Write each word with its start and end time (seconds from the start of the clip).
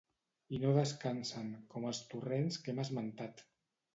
I 0.57 0.59
no 0.63 0.71
descansen, 0.77 1.51
com 1.75 1.85
els 1.91 2.01
torrents 2.13 2.57
que 2.63 2.73
hem 2.75 2.83
esmentat. 2.87 3.45